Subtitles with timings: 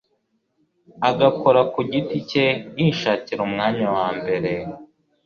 [1.09, 2.45] agakora ku giti cye
[2.79, 4.51] yishakira umwanya wa mbere,